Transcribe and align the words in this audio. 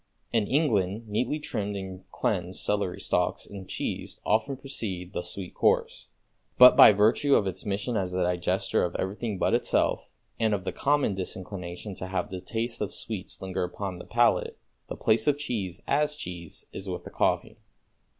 In 0.33 0.47
England 0.47 1.07
neatly 1.07 1.37
trimmed 1.37 1.75
and 1.75 2.09
cleansed 2.11 2.59
celery 2.59 2.99
stalks 2.99 3.45
and 3.45 3.69
cheese 3.69 4.19
often 4.25 4.57
precede 4.57 5.13
the 5.13 5.21
sweet 5.21 5.53
course; 5.53 6.07
but 6.57 6.75
by 6.75 6.91
virtue 6.91 7.35
of 7.35 7.45
its 7.45 7.67
mission 7.67 7.95
as 7.95 8.11
a 8.11 8.23
digester 8.23 8.83
of 8.83 8.95
everything 8.95 9.37
but 9.37 9.53
itself 9.53 10.09
and 10.39 10.55
of 10.55 10.63
the 10.65 10.71
common 10.71 11.13
disinclination 11.13 11.93
to 11.93 12.07
have 12.07 12.31
the 12.31 12.41
taste 12.41 12.81
of 12.81 12.91
sweets 12.91 13.43
linger 13.43 13.63
upon 13.63 13.99
the 13.99 14.05
palate, 14.05 14.57
the 14.89 14.95
place 14.97 15.27
of 15.27 15.37
cheese 15.37 15.81
as 15.85 16.15
cheese 16.15 16.65
is 16.73 16.89
with 16.89 17.03
the 17.03 17.11
coffee. 17.11 17.57